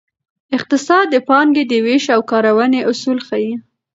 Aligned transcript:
اقتصاد 0.57 1.05
د 1.11 1.15
پانګې 1.27 1.63
د 1.67 1.73
ویش 1.85 2.05
او 2.15 2.21
کارونې 2.31 2.79
اصول 2.91 3.17
ښيي. 3.27 3.53